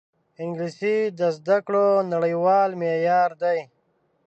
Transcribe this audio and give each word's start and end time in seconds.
انګلیسي 0.43 0.97
د 1.19 1.21
زده 1.37 1.57
کړو 1.65 1.87
نړیوال 2.13 2.69
معیار 2.81 3.31
دی 3.41 3.59